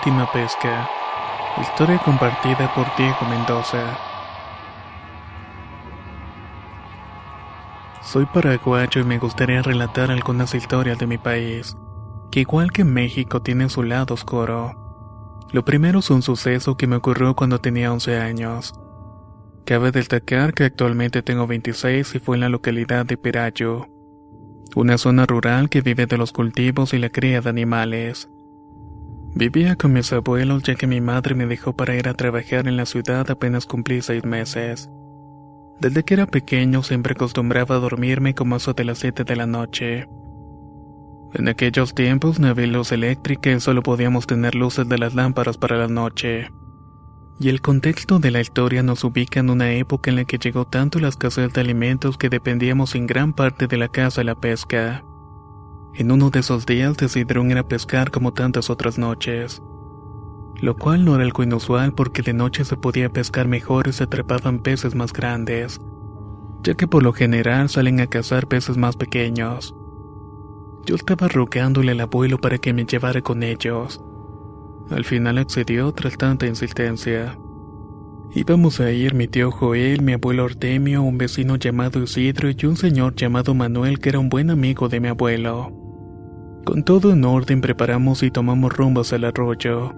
[0.00, 0.88] Última pesca.
[1.60, 3.98] Historia compartida por Diego Mendoza.
[8.00, 11.76] Soy paraguayo y me gustaría relatar algunas historias de mi país,
[12.30, 14.72] que igual que México tiene su lado oscuro.
[15.52, 18.72] Lo primero es un suceso que me ocurrió cuando tenía 11 años.
[19.66, 23.86] Cabe destacar que actualmente tengo 26 y fue en la localidad de Pirayo,
[24.74, 28.30] una zona rural que vive de los cultivos y la cría de animales.
[29.34, 32.76] Vivía con mis abuelos ya que mi madre me dejó para ir a trabajar en
[32.76, 34.90] la ciudad apenas cumplí seis meses.
[35.80, 39.46] Desde que era pequeño siempre acostumbraba a dormirme como eso de las 7 de la
[39.46, 40.08] noche.
[41.32, 45.56] En aquellos tiempos no había luz eléctrica y solo podíamos tener luces de las lámparas
[45.56, 46.50] para la noche.
[47.38, 50.66] Y el contexto de la historia nos ubica en una época en la que llegó
[50.66, 54.34] tanto la escasez de alimentos que dependíamos en gran parte de la caza y la
[54.34, 55.02] pesca.
[55.94, 59.62] En uno de esos días decidieron ir a pescar como tantas otras noches.
[60.60, 64.06] Lo cual no era algo inusual porque de noche se podía pescar mejor y se
[64.06, 65.80] trepaban peces más grandes,
[66.62, 69.74] ya que por lo general salen a cazar peces más pequeños.
[70.84, 74.02] Yo estaba rogándole al abuelo para que me llevara con ellos.
[74.90, 77.38] Al final accedió tras tanta insistencia.
[78.32, 82.76] Íbamos a ir mi tío Joel, mi abuelo Artemio, un vecino llamado Isidro y un
[82.76, 85.72] señor llamado Manuel que era un buen amigo de mi abuelo.
[86.64, 89.96] Con todo en orden preparamos y tomamos rumbos al arroyo.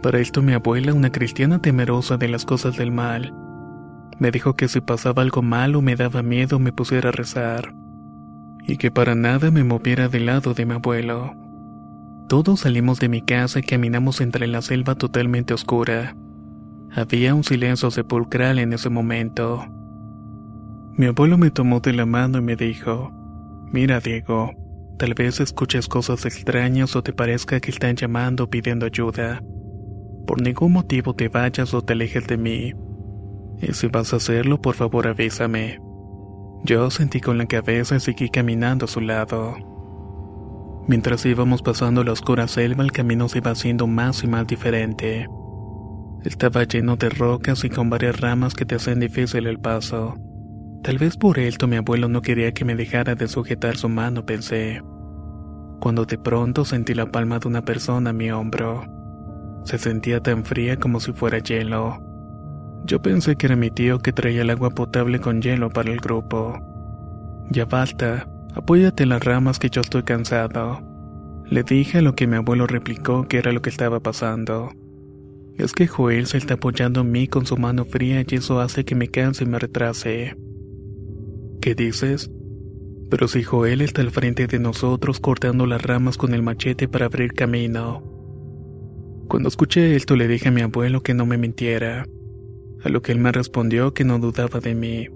[0.00, 3.34] Para esto mi abuela, una cristiana temerosa de las cosas del mal,
[4.20, 7.74] me dijo que si pasaba algo malo me daba miedo me pusiera a rezar,
[8.62, 11.34] y que para nada me moviera del lado de mi abuelo.
[12.28, 16.14] Todos salimos de mi casa y caminamos entre la selva totalmente oscura.
[16.94, 19.64] Había un silencio sepulcral en ese momento.
[20.96, 23.10] Mi abuelo me tomó de la mano y me dijo,
[23.72, 24.52] Mira Diego,
[24.96, 29.42] Tal vez escuches cosas extrañas o te parezca que están llamando pidiendo ayuda.
[30.24, 32.72] Por ningún motivo te vayas o te alejes de mí.
[33.60, 35.80] Y si vas a hacerlo, por favor avísame.
[36.64, 39.56] Yo sentí con la cabeza y seguí caminando a su lado.
[40.86, 45.26] Mientras íbamos pasando la oscura selva, el camino se iba haciendo más y más diferente.
[46.24, 50.14] Estaba lleno de rocas y con varias ramas que te hacen difícil el paso.
[50.82, 54.24] Tal vez por esto mi abuelo no quería que me dejara de sujetar su mano,
[54.24, 54.82] pensé.
[55.80, 58.86] Cuando de pronto sentí la palma de una persona en mi hombro.
[59.64, 62.02] Se sentía tan fría como si fuera hielo.
[62.86, 66.00] Yo pensé que era mi tío que traía el agua potable con hielo para el
[66.00, 66.58] grupo.
[67.50, 70.80] Ya basta, apóyate en las ramas que yo estoy cansado.
[71.44, 74.70] Le dije a lo que mi abuelo replicó que era lo que estaba pasando.
[75.56, 78.84] Es que Joel se está apoyando en mí con su mano fría y eso hace
[78.84, 80.36] que me canse y me retrase.
[81.60, 82.30] ¿Qué dices?
[83.08, 87.06] Pero si Joel está al frente de nosotros cortando las ramas con el machete para
[87.06, 88.02] abrir camino.
[89.28, 92.06] Cuando escuché esto le dije a mi abuelo que no me mintiera,
[92.82, 95.08] a lo que él me respondió que no dudaba de mí,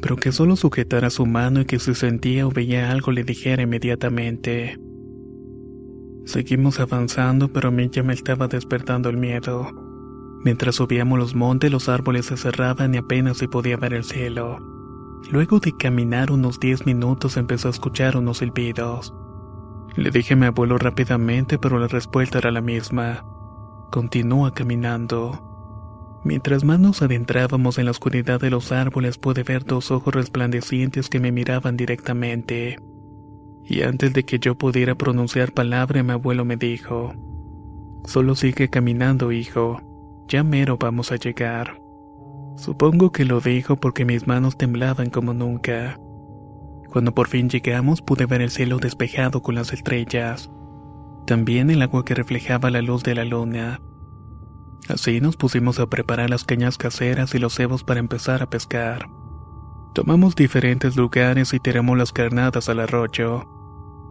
[0.00, 3.62] pero que solo sujetara su mano y que si sentía o veía algo le dijera
[3.62, 4.78] inmediatamente.
[6.26, 9.70] Seguimos avanzando, pero a mí ya me estaba despertando el miedo.
[10.42, 14.58] Mientras subíamos los montes, los árboles se cerraban y apenas se podía ver el cielo.
[15.30, 19.14] Luego de caminar unos diez minutos empezó a escuchar unos silbidos.
[19.94, 23.24] Le dije a mi abuelo rápidamente, pero la respuesta era la misma.
[23.92, 26.20] Continúa caminando.
[26.24, 31.08] Mientras más nos adentrábamos en la oscuridad de los árboles pude ver dos ojos resplandecientes
[31.08, 32.78] que me miraban directamente.
[33.68, 37.12] Y antes de que yo pudiera pronunciar palabra, mi abuelo me dijo,
[38.04, 39.80] Solo sigue caminando, hijo.
[40.28, 41.80] Ya mero vamos a llegar.
[42.56, 45.98] Supongo que lo dijo porque mis manos temblaban como nunca.
[46.88, 50.50] Cuando por fin llegamos pude ver el cielo despejado con las estrellas.
[51.26, 53.80] También el agua que reflejaba la luz de la luna.
[54.88, 59.08] Así nos pusimos a preparar las cañas caseras y los cebos para empezar a pescar.
[59.94, 63.55] Tomamos diferentes lugares y tiramos las carnadas al arroyo.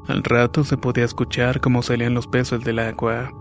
[0.08, 3.32] Al rato se podía escuchar cómo salían los peces del agua.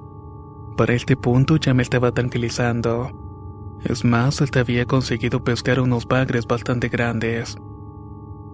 [0.76, 3.78] Para este punto ya me estaba tranquilizando.
[3.84, 7.58] Es más, hasta había conseguido pescar unos bagres bastante grandes.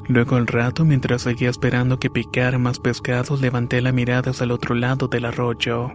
[0.09, 4.51] Luego al rato, mientras seguía esperando que picaran más pescados, levanté la mirada hacia el
[4.51, 5.91] otro lado del arroyo.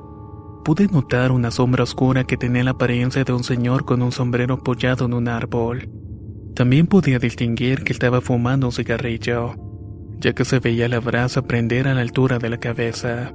[0.63, 4.53] Pude notar una sombra oscura que tenía la apariencia de un señor con un sombrero
[4.53, 5.89] apoyado en un árbol.
[6.56, 9.53] También podía distinguir que estaba fumando un cigarrillo,
[10.19, 13.33] ya que se veía la brasa prender a la altura de la cabeza.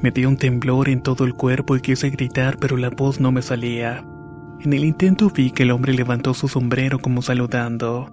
[0.00, 3.32] Me dio un temblor en todo el cuerpo y quise gritar, pero la voz no
[3.32, 4.04] me salía.
[4.60, 8.10] En el intento vi que el hombre levantó su sombrero como saludando.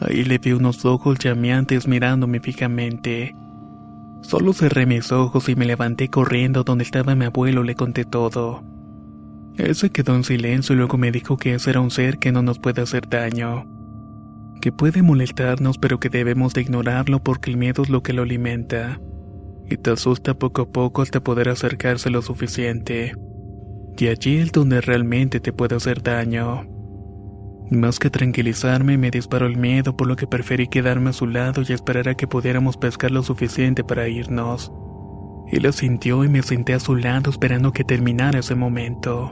[0.00, 3.36] Ahí le vi unos ojos llameantes mirándome fijamente.
[4.22, 8.62] Solo cerré mis ojos y me levanté corriendo donde estaba mi abuelo, le conté todo.
[9.56, 12.32] Él se quedó en silencio y luego me dijo que ese era un ser que
[12.32, 13.66] no nos puede hacer daño.
[14.60, 18.22] Que puede molestarnos pero que debemos de ignorarlo porque el miedo es lo que lo
[18.22, 19.00] alimenta.
[19.68, 23.14] Y te asusta poco a poco hasta poder acercarse lo suficiente.
[23.96, 26.66] Y allí es donde realmente te puede hacer daño.
[27.70, 31.62] Más que tranquilizarme, me disparó el miedo, por lo que preferí quedarme a su lado
[31.66, 34.72] y esperar a que pudiéramos pescar lo suficiente para irnos.
[35.52, 39.30] Él lo sintió y me senté a su lado esperando que terminara ese momento.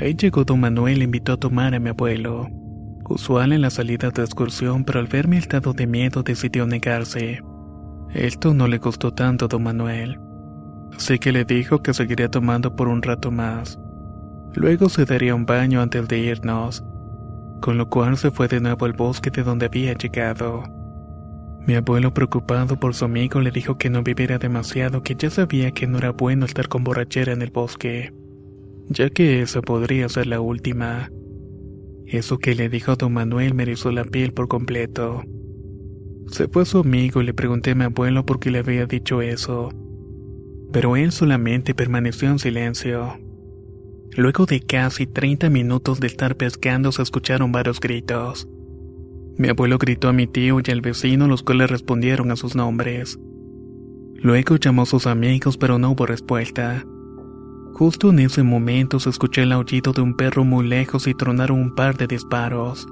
[0.00, 2.48] Ahí llegó don Manuel e invitó a tomar a mi abuelo.
[3.08, 7.42] Usual en la salida de excursión, pero al ver mi estado de miedo decidió negarse.
[8.10, 10.20] Esto no le costó tanto a don Manuel.
[10.94, 13.78] Así que le dijo que seguiría tomando por un rato más.
[14.54, 16.84] Luego se daría un baño antes de irnos,
[17.60, 20.64] con lo cual se fue de nuevo al bosque de donde había llegado.
[21.66, 25.70] Mi abuelo, preocupado por su amigo, le dijo que no viviera demasiado, que ya sabía
[25.70, 28.14] que no era bueno estar con borrachera en el bosque,
[28.88, 31.10] ya que esa podría ser la última.
[32.08, 35.22] Eso que le dijo don Manuel me erizó la piel por completo.
[36.26, 39.22] Se fue su amigo y le pregunté a mi abuelo por qué le había dicho
[39.22, 39.70] eso
[40.72, 43.18] pero él solamente permaneció en silencio.
[44.16, 48.48] Luego de casi 30 minutos de estar pescando se escucharon varios gritos.
[49.36, 53.18] Mi abuelo gritó a mi tío y al vecino los cuales respondieron a sus nombres.
[54.16, 56.84] Luego llamó a sus amigos pero no hubo respuesta.
[57.74, 61.60] Justo en ese momento se escuchó el aullido de un perro muy lejos y tronaron
[61.60, 62.88] un par de disparos.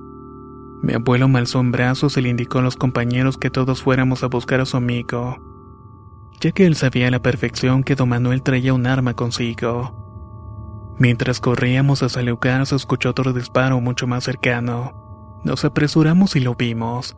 [0.82, 4.22] Mi abuelo me alzó en brazos y le indicó a los compañeros que todos fuéramos
[4.22, 5.38] a buscar a su amigo
[6.40, 10.94] ya que él sabía a la perfección que don Manuel traía un arma consigo.
[10.98, 15.40] Mientras corríamos hacia el lugar se escuchó otro disparo mucho más cercano.
[15.44, 17.16] Nos apresuramos y lo vimos.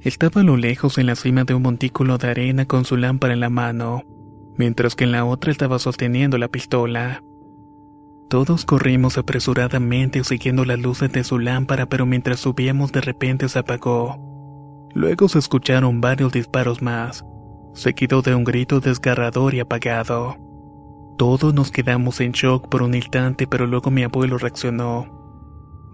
[0.00, 3.34] Estaba a lo lejos en la cima de un montículo de arena con su lámpara
[3.34, 4.02] en la mano,
[4.60, 7.24] mientras que en la otra estaba sosteniendo la pistola.
[8.28, 13.58] Todos corrimos apresuradamente siguiendo las luces de su lámpara, pero mientras subíamos de repente se
[13.58, 14.18] apagó.
[14.92, 17.24] Luego se escucharon varios disparos más
[17.72, 20.36] seguido de un grito desgarrador y apagado.
[21.16, 25.06] Todos nos quedamos en shock por un instante, pero luego mi abuelo reaccionó.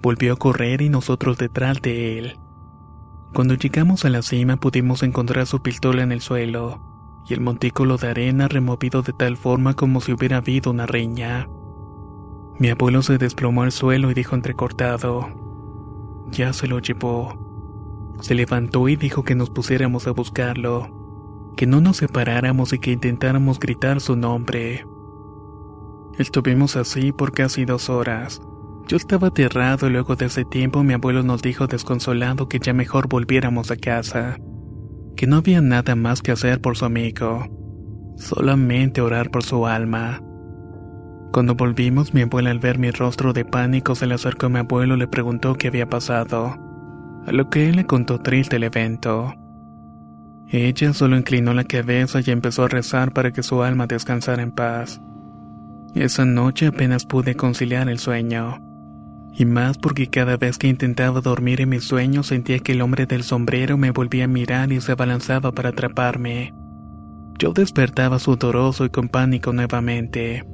[0.02, 2.36] Volvió a correr y nosotros detrás de él.
[3.32, 6.95] Cuando llegamos a la cima pudimos encontrar su pistola en el suelo
[7.28, 11.48] y el montículo de arena removido de tal forma como si hubiera habido una riña.
[12.58, 15.28] Mi abuelo se desplomó al suelo y dijo entrecortado,
[16.30, 18.14] ya se lo llevó.
[18.20, 20.96] Se levantó y dijo que nos pusiéramos a buscarlo
[21.56, 24.86] que no nos separáramos y que intentáramos gritar su nombre.
[26.18, 28.42] Estuvimos así por casi dos horas.
[28.86, 32.72] Yo estaba aterrado y luego de ese tiempo mi abuelo nos dijo desconsolado que ya
[32.72, 34.38] mejor volviéramos a casa,
[35.16, 37.46] que no había nada más que hacer por su amigo,
[38.16, 40.20] solamente orar por su alma.
[41.32, 44.58] Cuando volvimos, mi abuela al ver mi rostro de pánico se le acercó a mi
[44.58, 46.56] abuelo y le preguntó qué había pasado,
[47.26, 49.34] a lo que él le contó triste el evento.
[50.48, 54.52] Ella solo inclinó la cabeza y empezó a rezar para que su alma descansara en
[54.52, 55.00] paz.
[55.94, 58.65] Esa noche apenas pude conciliar el sueño.
[59.38, 63.04] Y más porque cada vez que intentaba dormir en mis sueños sentía que el hombre
[63.04, 66.54] del sombrero me volvía a mirar y se abalanzaba para atraparme.
[67.38, 70.44] Yo despertaba sudoroso y con pánico nuevamente.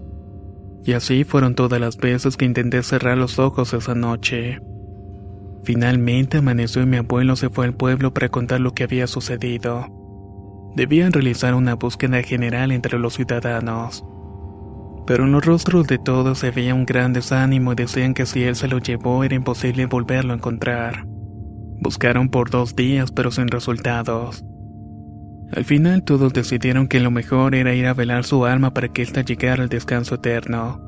[0.85, 4.59] Y así fueron todas las veces que intenté cerrar los ojos esa noche.
[5.63, 9.87] Finalmente amaneció y mi abuelo se fue al pueblo para contar lo que había sucedido.
[10.75, 14.05] Debían realizar una búsqueda general entre los ciudadanos.
[15.07, 18.45] Pero en los rostros de todos se veía un gran desánimo y decían que si
[18.45, 21.05] él se lo llevó era imposible volverlo a encontrar.
[21.81, 24.45] Buscaron por dos días pero sin resultados.
[25.55, 29.03] Al final todos decidieron que lo mejor era ir a velar su alma para que
[29.03, 30.81] ésta llegara al descanso eterno.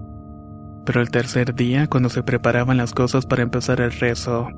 [0.86, 4.48] Pero el tercer día, cuando se preparaban las cosas para empezar el rezo,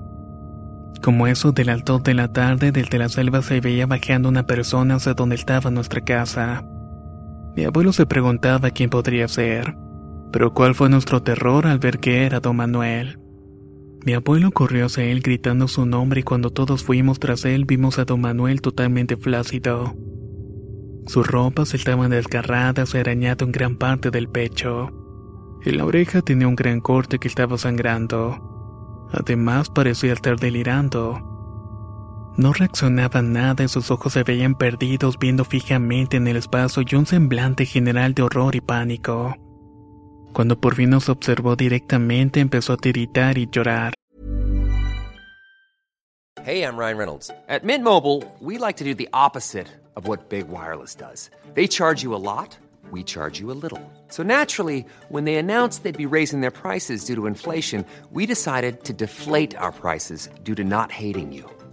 [1.03, 4.45] Como eso de las dos de la tarde, desde la selva se veía bajando una
[4.45, 6.65] persona hacia donde estaba nuestra casa.
[7.57, 9.75] Mi abuelo se preguntaba quién podría ser,
[10.31, 13.19] pero cuál fue nuestro terror al ver que era don Manuel.
[14.05, 17.99] Mi abuelo corrió hacia él gritando su nombre y cuando todos fuimos tras él vimos
[17.99, 19.97] a don Manuel totalmente flácido.
[21.07, 24.91] Sus ropas estaban desgarradas y arañado en gran parte del pecho.
[25.65, 29.09] En la oreja tenía un gran corte que estaba sangrando.
[29.13, 31.36] Además parecía estar delirando.
[32.37, 36.95] No reaccionaba nada y sus ojos se veían perdidos viendo fijamente en el espacio y
[36.95, 39.35] un semblante general de horror y pánico.
[40.35, 43.95] Cuando por fin nos observó directamente empezó a tiritar y llorar.
[46.45, 47.31] Hey, I'm Ryan Reynolds.
[47.49, 49.67] At Mint Mobile, we like to do the opposite
[49.97, 51.31] of what Big Wireless does.
[51.55, 52.57] They charge you a lot,
[52.93, 53.81] we charge you a little.
[54.09, 58.85] So naturally, when they announced they'd be raising their prices due to inflation, we decided
[58.85, 61.51] to deflate our prices due to not hating you.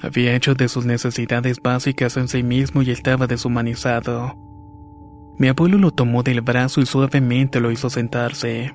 [0.00, 4.34] Había hecho de sus necesidades básicas en sí mismo y estaba deshumanizado.
[5.38, 8.74] Mi abuelo lo tomó del brazo y suavemente lo hizo sentarse.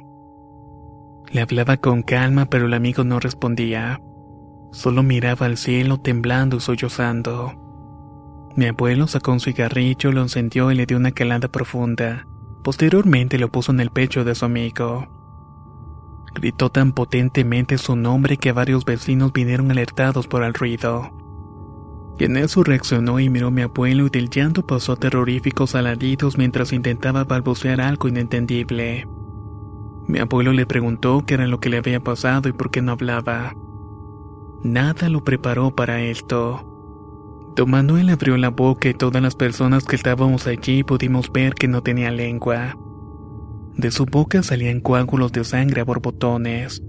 [1.31, 4.01] Le hablaba con calma, pero el amigo no respondía.
[4.71, 7.53] Solo miraba al cielo temblando y sollozando.
[8.55, 12.27] Mi abuelo sacó un cigarrillo, lo encendió y le dio una calada profunda.
[12.63, 15.20] Posteriormente lo puso en el pecho de su amigo.
[16.33, 21.11] Gritó tan potentemente su nombre que varios vecinos vinieron alertados por el ruido.
[22.17, 26.37] Y en eso reaccionó y miró a mi abuelo y del llanto pasó terroríficos alaridos
[26.37, 29.07] mientras intentaba balbucear algo inentendible.
[30.07, 32.91] Mi abuelo le preguntó qué era lo que le había pasado y por qué no
[32.91, 33.55] hablaba.
[34.63, 36.65] Nada lo preparó para esto.
[37.55, 41.67] Don Manuel abrió la boca y todas las personas que estábamos allí pudimos ver que
[41.67, 42.77] no tenía lengua.
[43.77, 46.83] De su boca salían coágulos de sangre a borbotones.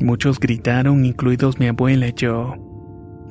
[0.00, 2.54] Muchos gritaron, incluidos mi abuela y yo.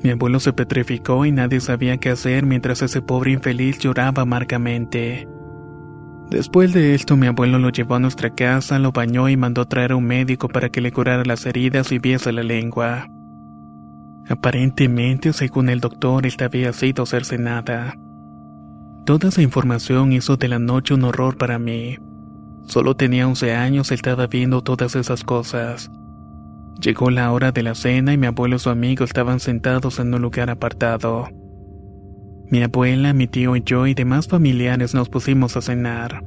[0.03, 5.27] Mi abuelo se petrificó y nadie sabía qué hacer mientras ese pobre infeliz lloraba amargamente.
[6.29, 9.93] Después de esto, mi abuelo lo llevó a nuestra casa, lo bañó y mandó traer
[9.93, 13.07] a un médico para que le curara las heridas y viese la lengua.
[14.29, 17.95] Aparentemente, según el doctor, él había sido cercenada.
[19.05, 21.97] Toda esa información hizo de la noche un horror para mí.
[22.67, 25.89] Solo tenía 11 años y estaba viendo todas esas cosas.
[26.81, 30.13] Llegó la hora de la cena y mi abuelo y su amigo estaban sentados en
[30.13, 31.29] un lugar apartado.
[32.51, 36.23] Mi abuela, mi tío y yo y demás familiares nos pusimos a cenar.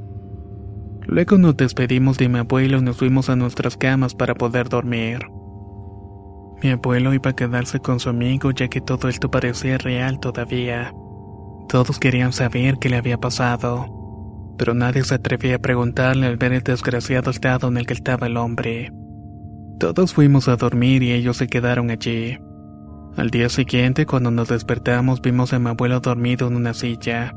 [1.05, 5.19] Luego nos despedimos de mi abuelo y nos fuimos a nuestras camas para poder dormir.
[6.63, 10.91] Mi abuelo iba a quedarse con su amigo ya que todo esto parecía real todavía.
[11.69, 14.00] Todos querían saber qué le había pasado,
[14.61, 18.27] pero nadie se atrevía a preguntarle al ver el desgraciado estado en el que estaba
[18.27, 18.93] el hombre.
[19.79, 22.37] Todos fuimos a dormir y ellos se quedaron allí.
[23.17, 27.33] Al día siguiente, cuando nos despertamos, vimos a mi abuelo dormido en una silla,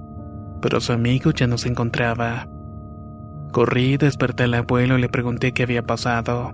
[0.60, 2.46] pero su amigo ya no se encontraba.
[3.52, 6.52] Corrí, desperté al abuelo y le pregunté qué había pasado.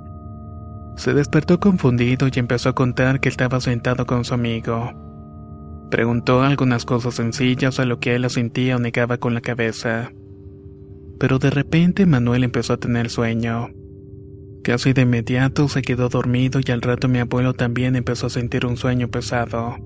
[0.94, 4.92] Se despertó confundido y empezó a contar que estaba sentado con su amigo.
[5.90, 10.12] Preguntó algunas cosas sencillas a lo que él asentía o negaba con la cabeza.
[11.20, 13.68] Pero de repente Manuel empezó a tener sueño.
[14.64, 18.64] Casi de inmediato se quedó dormido y al rato mi abuelo también empezó a sentir
[18.64, 19.76] un sueño pesado,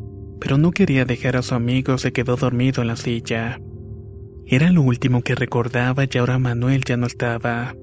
[0.40, 3.60] pero no quería dejar a su amigo, se quedó dormido en la silla.
[4.46, 7.74] Era lo último que recordaba y ahora Manuel ya no estaba.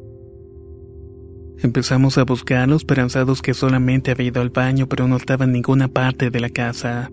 [1.60, 5.89] Empezamos a buscarlo esperanzados que solamente había ido al baño pero no estaba en ninguna
[5.89, 7.12] parte de la casa.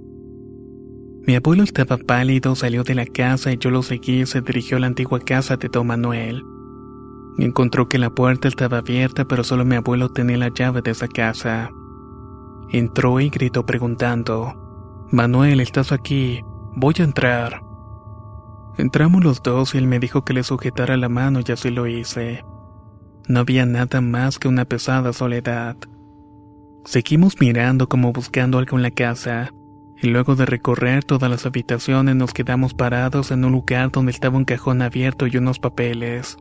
[1.28, 4.78] Mi abuelo estaba pálido, salió de la casa y yo lo seguí y se dirigió
[4.78, 6.42] a la antigua casa de don Manuel.
[7.36, 11.06] Encontró que la puerta estaba abierta pero solo mi abuelo tenía la llave de esa
[11.06, 11.70] casa.
[12.70, 14.54] Entró y gritó preguntando,
[15.12, 16.40] Manuel, ¿estás aquí?
[16.74, 17.60] Voy a entrar.
[18.78, 21.86] Entramos los dos y él me dijo que le sujetara la mano y así lo
[21.86, 22.42] hice.
[23.28, 25.76] No había nada más que una pesada soledad.
[26.86, 29.52] Seguimos mirando como buscando algo en la casa,
[30.00, 34.36] y luego de recorrer todas las habitaciones nos quedamos parados en un lugar donde estaba
[34.36, 36.36] un cajón abierto y unos papeles.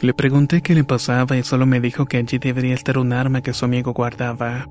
[0.00, 3.42] Le pregunté qué le pasaba y solo me dijo que allí debería estar un arma
[3.42, 4.66] que su amigo guardaba.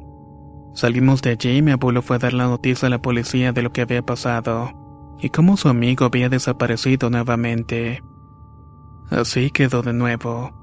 [0.74, 3.62] Salimos de allí y mi abuelo fue a dar la noticia a la policía de
[3.62, 4.72] lo que había pasado
[5.20, 8.04] y cómo su amigo había desaparecido nuevamente.
[9.10, 10.54] Así quedó de nuevo.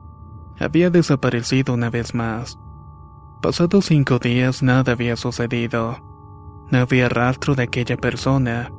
[0.58, 2.58] Había desaparecido una vez más.
[3.42, 6.13] Pasados cinco días nada había sucedido.
[6.70, 8.72] No había rastro de aquella persona.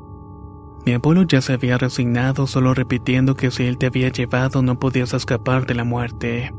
[0.85, 4.77] Mi abuelo ya se había resignado solo repitiendo que si él te había llevado no
[4.79, 6.53] podías escapar de la muerte,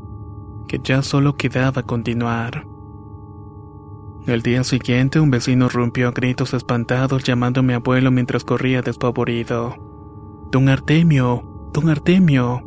[0.67, 2.67] que ya solo quedaba continuar.
[4.25, 8.81] El día siguiente un vecino rompió a gritos espantados llamando a mi abuelo mientras corría
[8.81, 9.75] despavorido.
[10.51, 12.61] Don Artemio, don Artemio.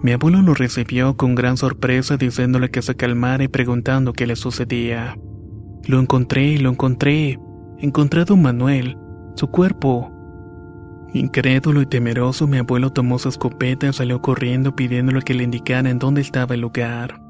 [0.00, 4.36] Mi abuelo lo recibió con gran sorpresa diciéndole que se calmara y preguntando qué le
[4.36, 5.16] sucedía.
[5.86, 7.38] Lo encontré, lo encontré.
[7.78, 8.98] Encontré a don Manuel,
[9.34, 10.12] su cuerpo.
[11.14, 15.88] Incrédulo y temeroso, mi abuelo tomó su escopeta y salió corriendo pidiéndole que le indicara
[15.88, 17.20] en dónde estaba el lugar.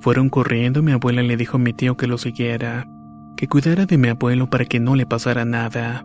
[0.00, 2.88] Fueron corriendo y mi abuela le dijo a mi tío que lo siguiera,
[3.36, 6.04] que cuidara de mi abuelo para que no le pasara nada.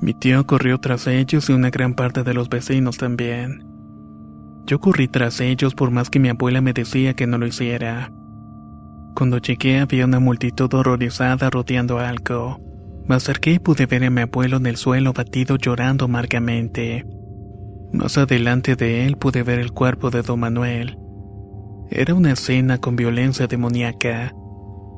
[0.00, 3.64] Mi tío corrió tras ellos y una gran parte de los vecinos también.
[4.66, 8.12] Yo corrí tras ellos por más que mi abuela me decía que no lo hiciera.
[9.14, 12.58] Cuando llegué había una multitud horrorizada rodeando algo.
[13.06, 17.04] Me acerqué y pude ver a mi abuelo en el suelo batido llorando amargamente.
[17.92, 20.98] Más adelante de él pude ver el cuerpo de don Manuel.
[21.90, 24.32] Era una escena con violencia demoníaca.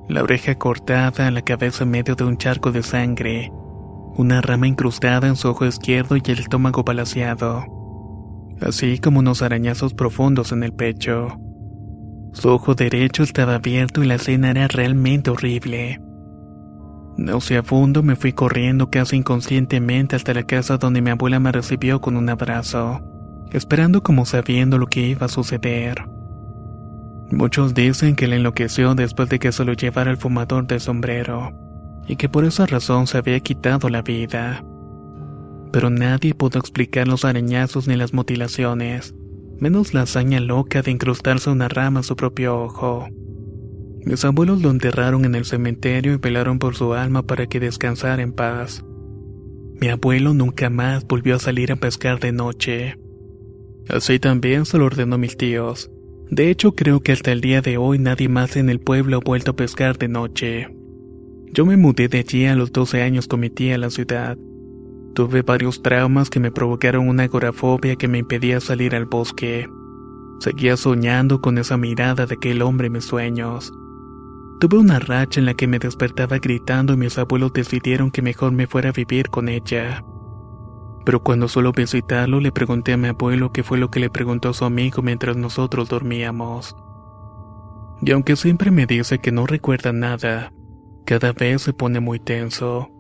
[0.09, 3.51] La oreja cortada, la cabeza en medio de un charco de sangre,
[4.17, 7.65] una rama incrustada en su ojo izquierdo y el estómago balaseado,
[8.61, 11.29] así como unos arañazos profundos en el pecho.
[12.35, 16.01] Su ojo derecho estaba abierto y la escena era realmente horrible.
[17.17, 22.17] Nauseabundo me fui corriendo casi inconscientemente hasta la casa donde mi abuela me recibió con
[22.17, 23.01] un abrazo,
[23.53, 26.05] esperando como sabiendo lo que iba a suceder.
[27.31, 31.53] Muchos dicen que le enloqueció después de que se lo llevara el fumador de sombrero,
[32.09, 34.65] y que por esa razón se había quitado la vida.
[35.71, 39.15] Pero nadie pudo explicar los arañazos ni las mutilaciones,
[39.59, 43.09] menos la hazaña loca de incrustarse una rama a su propio ojo.
[44.05, 48.23] Mis abuelos lo enterraron en el cementerio y velaron por su alma para que descansara
[48.23, 48.85] en paz.
[49.81, 52.99] Mi abuelo nunca más volvió a salir a pescar de noche.
[53.89, 55.91] Así también se lo ordenó mis tíos.
[56.31, 59.21] De hecho, creo que hasta el día de hoy nadie más en el pueblo ha
[59.21, 60.69] vuelto a pescar de noche.
[61.53, 64.37] Yo me mudé de allí a los 12 años con mi tía a la ciudad.
[65.15, 69.71] Tuve varios traumas que me provocaron una agorafobia que me impedía salir al bosque.
[70.41, 73.73] Seguía soñando con esa mirada de aquel hombre en mis sueños.
[74.59, 78.51] Tuve una racha en la que me despertaba gritando y mis abuelos decidieron que mejor
[78.51, 80.05] me fuera a vivir con ella.
[81.05, 84.49] Pero cuando suelo visitarlo le pregunté a mi abuelo qué fue lo que le preguntó
[84.49, 86.75] a su amigo mientras nosotros dormíamos.
[88.03, 90.53] Y aunque siempre me dice que no recuerda nada,
[91.07, 92.94] cada vez se pone muy tenso.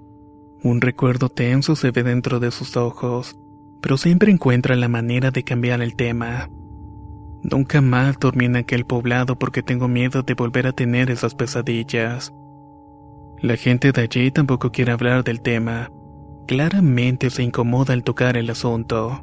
[0.64, 3.38] Un recuerdo tenso se ve dentro de sus ojos,
[3.82, 6.48] pero siempre encuentra la manera de cambiar el tema.
[7.42, 12.32] Nunca más dormí en aquel poblado porque tengo miedo de volver a tener esas pesadillas.
[13.42, 15.90] La gente de allí tampoco quiere hablar del tema.
[16.48, 19.22] Claramente se incomoda al tocar el asunto.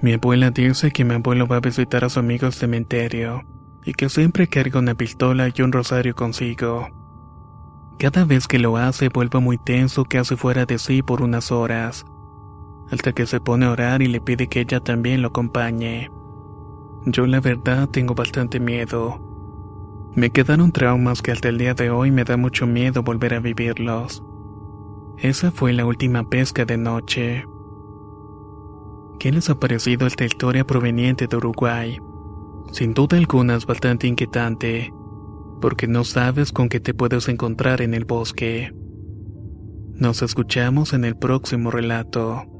[0.00, 3.42] Mi abuela dice que mi abuelo va a visitar a su amigo al cementerio
[3.84, 6.99] y que siempre carga una pistola y un rosario consigo.
[8.00, 12.06] Cada vez que lo hace vuelve muy tenso casi fuera de sí por unas horas,
[12.90, 16.10] hasta que se pone a orar y le pide que ella también lo acompañe.
[17.04, 19.20] Yo la verdad tengo bastante miedo.
[20.14, 23.40] Me quedaron traumas que hasta el día de hoy me da mucho miedo volver a
[23.40, 24.24] vivirlos.
[25.18, 27.44] Esa fue la última pesca de noche.
[29.18, 32.00] ¿Qué les ha parecido esta historia proveniente de Uruguay?
[32.72, 34.94] Sin duda alguna es bastante inquietante,
[35.60, 38.72] porque no sabes con qué te puedes encontrar en el bosque.
[39.94, 42.59] Nos escuchamos en el próximo relato.